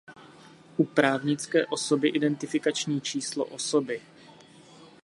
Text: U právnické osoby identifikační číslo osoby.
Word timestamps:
U 0.77 0.83
právnické 0.85 1.65
osoby 1.65 2.09
identifikační 2.09 3.01
číslo 3.01 3.45
osoby. 3.45 4.01